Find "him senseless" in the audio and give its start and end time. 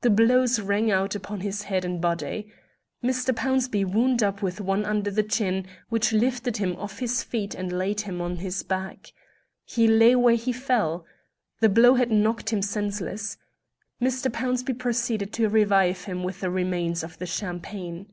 12.52-13.38